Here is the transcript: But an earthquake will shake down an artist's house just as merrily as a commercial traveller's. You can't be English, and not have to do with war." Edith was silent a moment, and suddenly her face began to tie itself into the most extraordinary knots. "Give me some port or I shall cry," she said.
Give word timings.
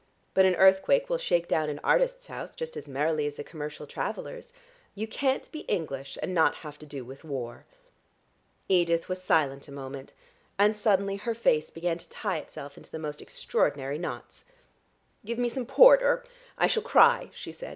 But 0.33 0.45
an 0.47 0.55
earthquake 0.55 1.11
will 1.11 1.19
shake 1.19 1.47
down 1.47 1.69
an 1.69 1.79
artist's 1.83 2.25
house 2.25 2.55
just 2.55 2.75
as 2.75 2.87
merrily 2.87 3.27
as 3.27 3.37
a 3.37 3.43
commercial 3.43 3.85
traveller's. 3.85 4.51
You 4.95 5.05
can't 5.07 5.47
be 5.51 5.59
English, 5.69 6.17
and 6.23 6.33
not 6.33 6.55
have 6.65 6.79
to 6.79 6.87
do 6.87 7.05
with 7.05 7.23
war." 7.23 7.65
Edith 8.67 9.07
was 9.07 9.21
silent 9.21 9.67
a 9.67 9.71
moment, 9.71 10.11
and 10.57 10.75
suddenly 10.75 11.17
her 11.17 11.35
face 11.35 11.69
began 11.69 11.99
to 11.99 12.09
tie 12.09 12.39
itself 12.39 12.77
into 12.77 12.89
the 12.89 12.97
most 12.97 13.21
extraordinary 13.21 13.99
knots. 13.99 14.43
"Give 15.23 15.37
me 15.37 15.49
some 15.49 15.67
port 15.67 16.01
or 16.01 16.25
I 16.57 16.65
shall 16.65 16.81
cry," 16.81 17.29
she 17.31 17.51
said. 17.51 17.69